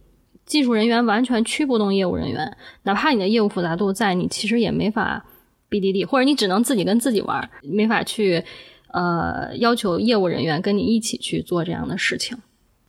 [0.45, 5.25] 技术人员完全驱不动业务人员，哪怕你的业务复杂度在，你其实也没法
[5.69, 8.43] BDD，或者你只能自己跟自己玩，没法去。
[8.91, 12.38] 呃，要求业务人员跟你一起去做这样的事情，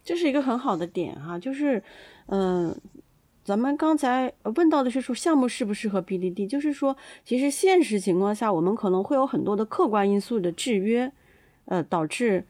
[0.04, 1.36] 这是一个很好的点哈。
[1.36, 1.82] 就是，
[2.28, 2.72] 嗯，
[3.46, 11.12] 咱们刚才问到的是说项目适不适合 BDD，就是说，其实现实情况下，我们可能会有很多的客观因素的制约，
[11.66, 12.44] 呃，导致，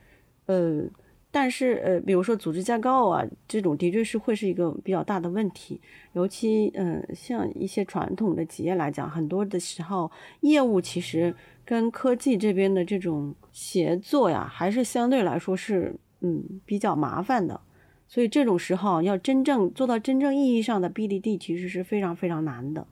[0.47, 0.85] 呃。
[1.29, 5.79] 但是呃，比如说组织架构啊，这种的确是会是一个比较大的问题。
[6.15, 17.61] 尤其嗯，像一些传统的企业来讲，很多的时候业务其实跟科技这边的这种协作呀，还是相对来说是嗯比较麻烦的。
[18.09, 22.87] 所以这种时候要真正做到真正意义上的 BDD，其实是非常非常难的。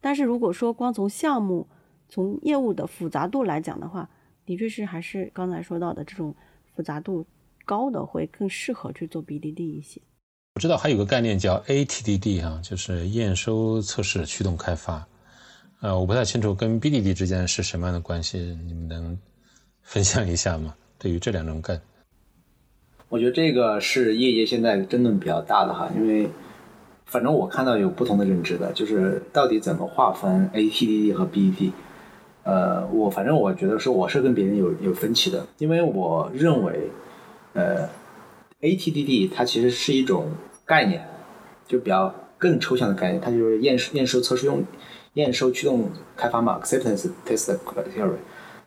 [0.00, 1.66] 但是如果说光从项目、
[2.08, 4.08] 从业务的复杂度来讲的话，
[4.44, 6.34] 的确是还是刚才说到的这种
[6.74, 7.26] 复杂度
[7.64, 10.00] 高的会更适合去做 BDD 一些。
[10.56, 15.06] 我知道还有个概念叫 ATDD 哈，就是验收测试驱动开发。
[15.80, 19.18] 呃，我不太清楚跟 BDD 之间是什么样的关系，你们能
[19.82, 20.74] 分享一下吗？
[20.98, 21.80] 对于这两种概，
[23.10, 26.30] 我觉得这个是业界现在争论比较大的哈，因为
[27.06, 31.72] 反正我看到有不同的认知的，就是到底怎么划分 ATDD 和 B E D。
[32.44, 36.88] 呃，我反正我觉得是我是跟别人有有分歧的，因为我认为，
[37.52, 37.88] 呃
[38.60, 40.26] ，ATDD 它其实是一种
[40.64, 41.04] 概念，
[41.66, 44.62] 就比较更抽象的概念，它就是验收验收测试用
[45.14, 48.14] 验收驱动开发嘛，acceptance test criteria。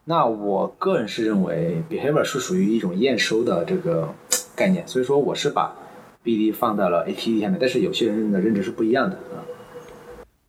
[0.05, 4.13] 那我个人是认为 behavior 是属于一种验收的这个
[4.55, 5.75] 概念，所以说我是把
[6.23, 9.43] BD 放到了 ATD 下面，但是有些人的认知是不一样的啊。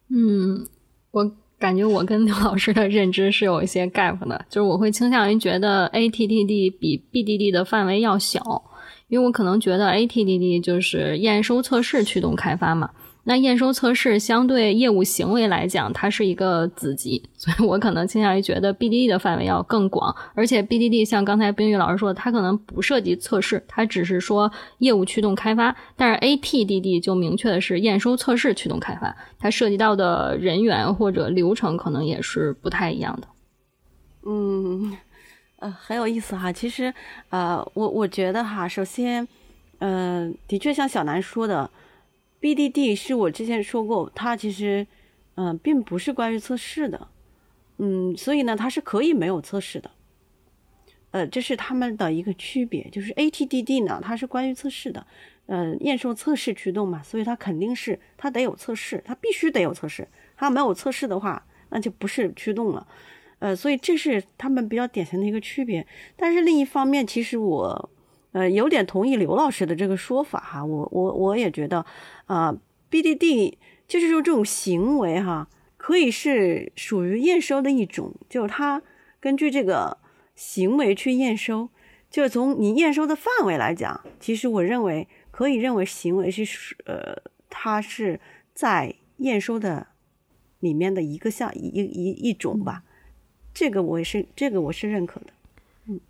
[0.08, 0.66] 嗯，
[1.10, 1.32] 我。
[1.56, 8.42] 感觉我跟刘老师的认知是有一些 gap 的，就是我会倾向于觉得 ATDD 比 BDD 的范围要小，
[9.08, 12.90] 因为我可能觉得 ATDD 就是验收测试驱动开发嘛。
[13.26, 20.14] 那验收测试相对业务行为来讲，它是一个子集，所以我可能倾向于觉得 BDD 的范围要更广。
[20.34, 25.74] 而且 BDD 像刚才冰玉老师说的，它可能不涉及测试，它只是说业务驱动开发。
[25.96, 33.28] 但是 ATDD 就明确的是验收测试驱动开发，它涉及到的人员或者流程可能也是不太一样的。
[34.26, 34.94] 嗯，
[35.60, 36.52] 呃，很有意思哈。
[36.52, 36.92] 其实，
[37.30, 39.26] 呃，我我觉得哈，首先，
[39.78, 41.70] 嗯，的确像小南说的。
[42.44, 44.86] BDD 是我之前说过，它其实，
[45.36, 47.08] 嗯，并不是关于测试的，
[47.78, 49.90] 嗯，所以呢，它是可以没有测试的，
[51.12, 52.86] 呃，这是他们的一个区别。
[52.92, 55.06] 就是 ATDD 呢，它是关于测试的，
[55.46, 62.86] 嗯，验收测试驱动嘛，所以它肯定是它得有测试，它必须得有测试，它没有测试的话，那就不是驱动了，
[63.38, 65.86] 呃，所以这是他们比较典型的一个区别。
[66.14, 67.88] 但是另一方面，其实我。
[68.34, 71.86] 呃，有点同意刘老师的这个说法哈，我我我也觉得，
[72.26, 72.52] 啊
[72.90, 73.54] ，BDD
[73.86, 78.82] 就是说这种行为哈，可以是属于验收的一种，就是它
[79.20, 79.98] 根据这个
[80.34, 81.68] 行为去验收，
[82.10, 87.16] 就是从你验收的范围来讲，其实我认为可以认为行为是呃，
[87.48, 88.18] 它是
[88.52, 89.86] 在验收的
[90.58, 92.82] 里面的一个项一一一种吧，
[93.54, 95.26] 这个我也是这个我是认可的，
[95.86, 96.00] 嗯，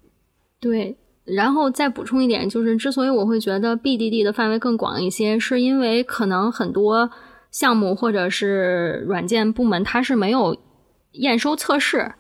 [0.59, 0.97] 对。
[1.25, 7.11] 然后再补充一点，就是之所以我会觉得 BDD 的范围更广一些，是因为可能很多
[7.51, 10.55] 项目或者是软件部门它是没有
[11.13, 12.13] 验收测试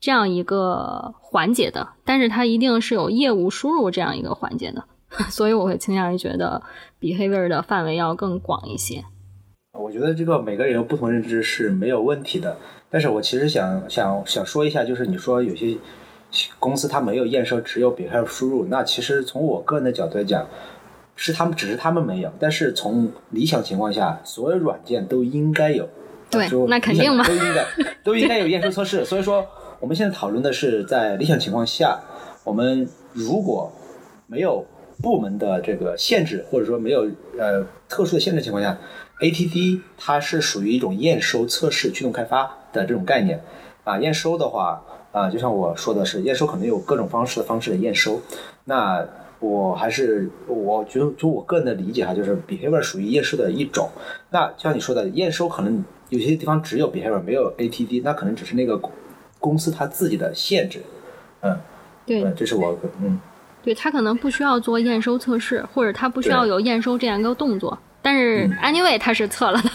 [0.00, 4.82] 这样一个环节的，但是它一定是有业务输入这样一个环节的，
[5.28, 6.62] 所以我会倾向于觉得
[6.98, 9.04] behavior 的范围要更广一些。
[9.78, 12.56] 我觉得这个每个人有不同认知是没有问题的，
[12.88, 15.76] 但是我其实想想想说一下，就是你说有些。
[16.58, 18.66] 公司它没有验收，只有 behavior 输入。
[18.66, 20.46] 那其实从我个人的角度来讲，
[21.16, 22.30] 是他们只是他们没有。
[22.38, 25.88] 但是从理想情况下，所有软件都应该有。
[26.30, 27.66] 对，那肯定嘛，都应该
[28.04, 29.04] 都应该有验收测试。
[29.06, 29.46] 所以说，
[29.80, 31.98] 我们现在讨论的是在理想情况下，
[32.44, 33.72] 我们如果
[34.26, 34.66] 没有
[35.02, 38.76] 部门的这个限制，或者说没有呃特殊的限制情况下
[39.20, 43.42] ，ATD 它是属于一种验收测试驱动开发的这种概念
[43.84, 43.98] 啊。
[43.98, 44.84] 验收的话。
[45.12, 48.20] 啊，就像我说的是，验收可能有各种方式的方式的验收。
[48.64, 49.04] 那
[49.40, 53.88] 我还是我觉得，就我个人的理解哈，就是 behavior 属于验收的一种。
[54.30, 58.80] 那像你说的，验收可能有些地方只有 behavior 没有 ATD，那可能只是那个
[59.38, 60.82] 公司它自己的限制。
[61.40, 61.56] 嗯，
[62.04, 63.20] 对，这是我嗯，
[63.62, 69.70] 对他可能不需要做验收测试，或者他不需要有验收这样一个动作，但是 anyway 他是测了的。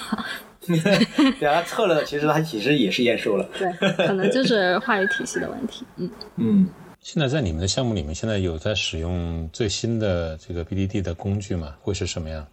[1.40, 3.50] 对啊，测了，其实它其实也是验收了。
[3.58, 3.72] 对，
[4.08, 5.86] 可能就是话语体系的问题。
[5.98, 6.70] 嗯 嗯。
[7.02, 11.76] 现在在你们的项目里面，现在有在使用最新的这个 BDD 的工具吗？
[11.82, 12.48] 会是什么样？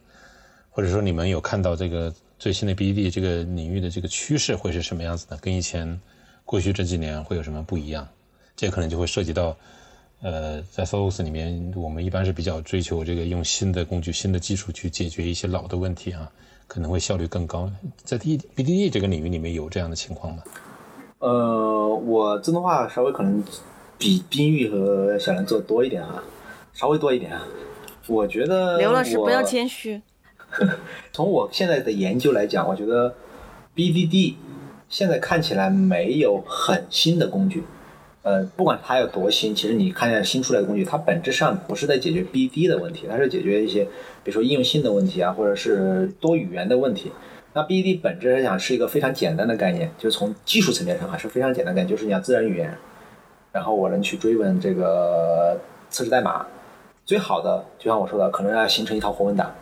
[0.71, 5.37] 或者说你们有看到这个最新的 BDD 这个领域的这个趋势会是什么样子的？
[5.37, 6.01] 跟以前
[6.45, 8.09] 过去这几年会有什么不一样？
[8.57, 9.57] 这可能就会涉及到，
[10.21, 16.29] 呃，在 Solos 里面，我们一般是比较追求这个用新的工具、新的技术去解决一些老的问题啊。
[16.71, 17.69] 可能会效率更高，
[18.05, 20.41] 在 D B D D 这个领域里面有这样的情况吗？
[21.19, 23.43] 呃，我自动化稍微可能
[23.99, 26.23] 比冰玉和小兰做的多一点啊。
[26.73, 27.45] 稍微多一点啊。
[28.07, 30.01] 我觉得刘老师不要谦虚。
[31.13, 33.17] 从我现在的研究来讲，我觉得
[33.75, 34.37] BDD
[34.89, 37.65] 现在看起来没有很新的工具。
[38.23, 43.85] 呃，不管它有多新，其实你看一下新出来的工具，它本质上不是在解决 BD 的问题，它是解决一些
[44.23, 47.11] 比如说应用性的问题啊，或者是多语言的问题。
[47.53, 52.77] 那 BD 本质来讲是一个非常简单的概念，就是从技术层面上还是非常简单的概念，就是你要自然语言，
[53.53, 55.59] 然后我能去追问这个
[55.89, 56.47] 测试代码。
[57.07, 59.53] 最好的，就像我说的，可能要形成一套活文档。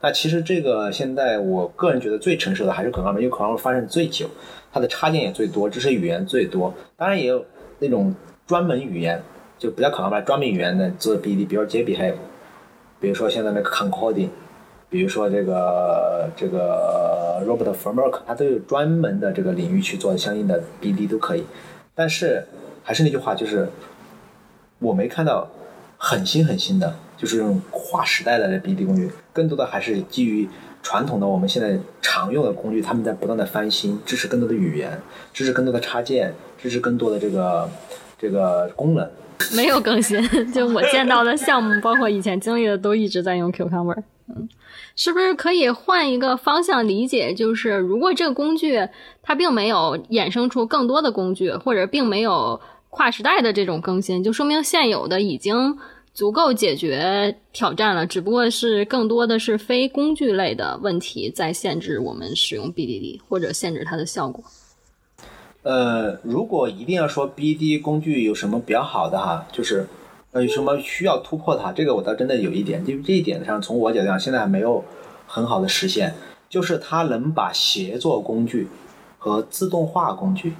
[0.00, 4.26] 那其实这个现在我个人觉得最成熟的还是可 o 因为可 o 发展最久，
[4.72, 6.74] 它的插件也最多，支持语言最多。
[6.96, 7.44] 当然也有
[7.78, 8.14] 那种
[8.46, 9.22] 专门语言，
[9.58, 12.14] 就不叫可 o 专门语言的做 BD，比如说 JBehave，
[13.00, 14.28] 比如说现在那个 Concording，
[14.88, 21.44] 比如说这个这个 Robot Framework，它都有专门的这个领域去做相应的 BD 都可以。
[21.94, 22.44] 但是
[22.82, 23.68] 还是那句话，就是
[24.78, 25.48] 我没看到
[25.96, 26.96] 很新很新的。
[27.16, 30.46] 就是这种划时代的 BD 工具，更多的还是基于
[30.82, 35.00] 传统的我们现在常用的工具，他们在不断的翻新，支持更多的语言，
[35.32, 37.70] 支持更多的插件，支持更多的这个
[38.18, 39.08] 这个功能。
[39.54, 40.20] 没有更新，
[40.52, 44.02] 就我见到的项目，包括以前经历的，都一直在用 Cucumber。
[44.28, 44.48] 嗯，
[44.96, 47.34] 是不是可以换一个方向理解？
[47.34, 48.80] 就是如果这个工具
[49.22, 55.78] 它并没有衍生出更多的工具，或者并没有跨时代的这种更新，就说明现有的已经。
[56.14, 64.42] 足够解决挑战了，只不过是更多的是非工具类的问题在限制我们使用 BDD 或者限制它的效果。
[65.66, 69.84] 呃，如果一定要说 BD 工具有什么比较好的哈，就是
[70.30, 74.84] 呃有什么需要突破它，这个我倒真的有一点，因为这一点上从我角度讲，现在还没有
[75.26, 76.14] 很好的实现，
[76.48, 78.68] 就是它能把协作工具
[79.18, 80.54] 和自动化工具，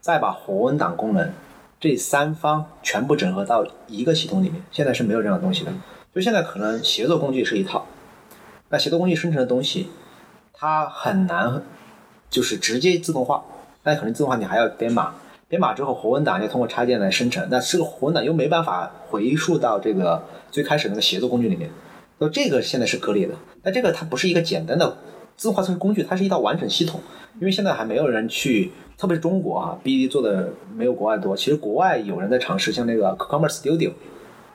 [0.00, 1.28] 再把活文档功能。
[1.80, 5.72] 这三方全部整合到一个系统里面，现在是没有这样的东西的。
[6.14, 7.84] 就现在可能协作工具是一套，
[8.68, 9.88] 那协作工具生成的东西，
[10.52, 11.64] 它很难
[12.30, 13.42] 就是直接自动化。
[13.84, 15.14] 那可能自动化你还要编码，
[15.48, 21.70] 编码之后活文档要通过插件来生成，那这个活文档又没办法回溯到这个最开始那个协作工具里面，
[22.18, 23.34] 那这个现在是割裂的。
[23.62, 24.96] 那这个它不是一个简单的
[25.36, 27.00] 自动化测试工具，它是一套完整系统，
[27.40, 28.72] 因为现在还没有人去。
[28.98, 31.36] 特别是中国啊，BD 做的没有国外多。
[31.36, 33.90] 其实国外有人在尝试，像那个 Cucumber Studio，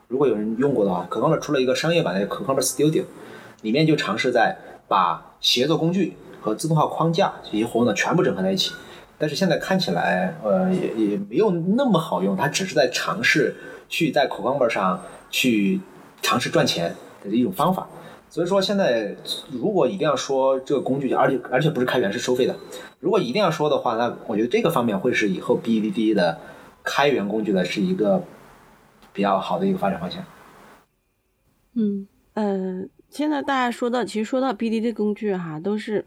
[0.08, 3.04] 如果有人用过的话，Cucumber 出了一个商业版的 Cucumber Studio，
[3.64, 4.56] 里面就尝试在
[4.88, 8.74] 把协作工具和自动化框架以及活动全部整合在一起。
[9.18, 12.36] 但是现在看起来，呃，也也没有那么好用。
[12.36, 13.56] 它只是在尝试
[13.90, 15.80] 去在 Cucumber 上去
[16.22, 16.94] 尝试赚钱
[17.24, 17.88] 的一种方法。
[18.30, 19.16] 所以说，现在
[19.52, 22.56] 如果一定要说这个工具，而且而且不是开源，是收费的。
[23.00, 26.38] 如果一定要说的话，那我觉得这个方面会是以后 BDD 的
[26.84, 28.22] 开源工具的是一个
[29.14, 30.24] 比较好的一个发展方向。
[31.74, 36.06] 嗯呃，现在大家说到，其实说到 BDD 工具哈，都是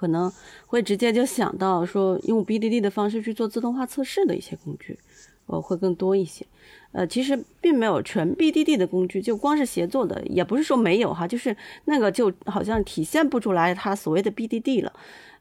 [0.00, 0.32] 可能
[0.66, 4.98] 会直接就想到说用 BDD 的方式去做自动化测试的一些工具，
[5.44, 6.46] 呃，会更多一些。
[6.92, 14.92] 呃，其实并没有纯 BDD 的工具，就光是协作的，也不是说没有哈，就是那个就好像体现不出来它所谓的 BDD 了。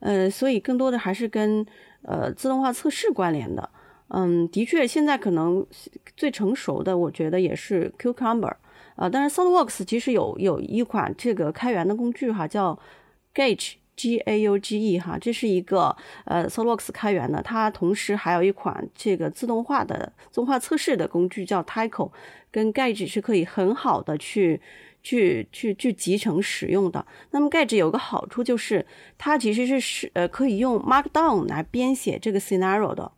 [0.01, 1.66] 呃，所以更多的还是跟
[2.01, 3.70] 呃自动化测试关联的。
[4.10, 5.66] 嗯，的确，现在可能
[6.18, 8.55] 最成熟的，我觉得也是 Cucumber
[8.95, 9.10] 啊。
[9.10, 12.78] 但是 SolidWorks 其实有有一款这个开源的工具哈，叫
[13.34, 13.78] Gauge。
[13.99, 15.93] G A U G E 哈，这是一个
[16.23, 22.09] 呃 SolidWorks 开源的，它同时还有一款这个自动化的自动化测试的工具叫 Tyco
[22.49, 24.61] 跟 Gage 是可以很好的去
[25.03, 27.05] 去去去集成使用的。
[27.31, 28.85] 那么 Gage 有个好处就是，
[29.17, 33.11] 它其实是是呃可以用 Markdown 来编写这个 scenario 的，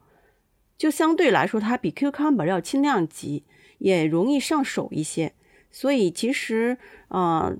[0.80, 3.44] 就相对来说它比 Cucumber 要轻量级，
[3.78, 5.34] 也容易上手一些。
[5.70, 6.80] 所以其实
[7.10, 7.54] 啊，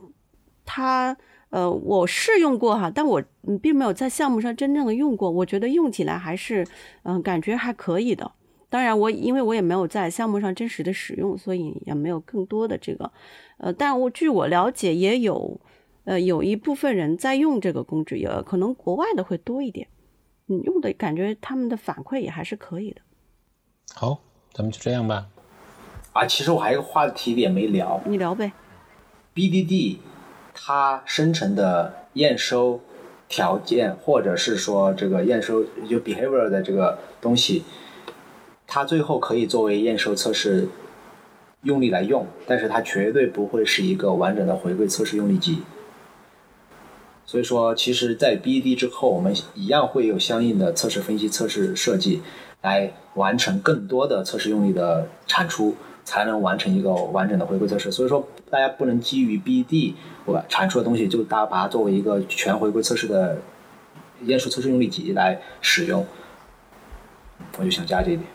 [0.66, 1.18] 它。
[1.52, 3.22] 呃，我试用过哈，但我
[3.62, 5.30] 并没有在项目上真正的用过。
[5.30, 6.66] 我觉得用起来还是，
[7.04, 8.32] 嗯，感觉还可以的。
[8.70, 13.12] 当然，我因为我也没有在项目上真实的使用，所以也没有更多的这个。
[13.58, 15.60] 呃，但我据我了解，也有，
[16.06, 19.88] 呃，有一部分人在用这个工具，也可能国外的会多一点。
[20.48, 23.02] 嗯，用的感觉他们的反馈也还是可以的。
[23.94, 24.22] 好，
[24.54, 25.28] 咱们就这样吧。
[26.14, 28.54] 啊，其实我还有个话题点没聊，你聊呗。
[29.36, 29.98] BDD。
[30.54, 32.82] 它生成的验收
[33.28, 37.64] 条件，或者是说这个验收就 behavior 的这个东西，
[38.68, 40.68] 它最后可以作为验收测试
[41.64, 45.64] 用力来用，但是它绝对不会是一个完整的回归测试用力集。
[47.24, 52.22] 所以说，其实，在 BD 之后，我们一样会有相应的测试分析、测试设计，
[52.62, 57.92] 来完成更多的测试用力的产出，才能完成一个完整的回归测试。
[57.92, 59.94] 所以说，大家不能基于 BD
[60.26, 63.40] 我产出的东西，就大家把它作为一个全回归测试的
[64.24, 66.06] 验收测试用例集来使用。
[67.58, 68.28] 我就想加这一点。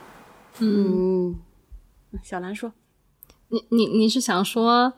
[0.59, 1.37] 嗯，
[2.23, 2.73] 小兰说，
[3.49, 4.93] 你你你是想说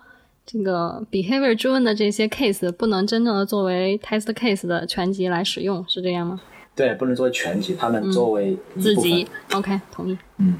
[0.47, 6.41] 这个 behavior driven 的这些 case 不能真正的作为 test case 的全集来使用，是这样吗？
[6.75, 10.17] 对，不能作为全集，他们作为自己 OK 同意。
[10.37, 10.55] 嗯，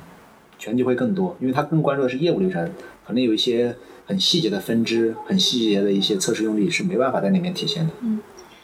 [0.59, 2.73] 全集会更多，因为他更关注的是业务流程，
[3.07, 7.93] 可能有一些很细节的分支、很细节的一些测试用例是没办法在里面体现的。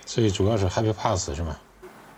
[0.05, 1.57] 所以主要是 Happy Pass 是吗？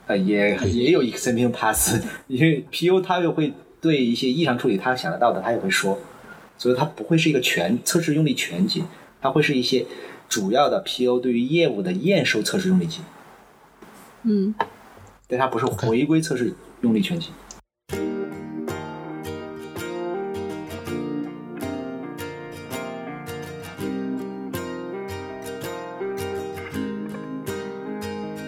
[0.06, 5.98] 呃，也也有 exception pass， 因为 PU 它又会对一些异常处理，他想得到的他也会说，
[6.56, 8.84] 所以它不会是一个全测试用例全集，
[9.20, 9.84] 它会是一些
[10.28, 13.00] 主要的 PO 对于业务的验收测试用例集，
[14.22, 14.54] 嗯，
[15.26, 17.30] 但它不是回归测试用例全集。